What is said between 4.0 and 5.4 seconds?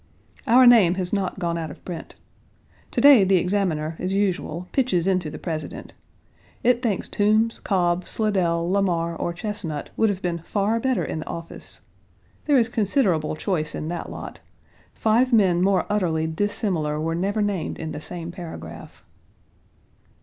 usual, pitches into the